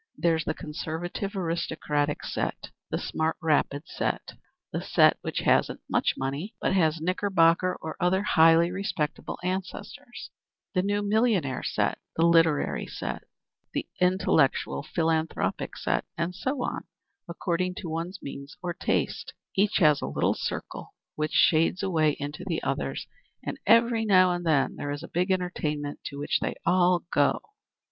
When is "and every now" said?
23.43-24.31